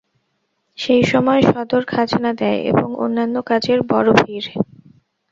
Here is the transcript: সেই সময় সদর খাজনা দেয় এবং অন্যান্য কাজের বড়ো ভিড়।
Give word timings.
সেই 0.77 1.03
সময় 1.03 1.41
সদর 1.49 1.81
খাজনা 1.85 2.31
দেয় 2.33 2.59
এবং 2.71 2.87
অন্যান্য 2.97 3.35
কাজের 3.49 3.79
বড়ো 3.91 4.11
ভিড়। 4.19 4.47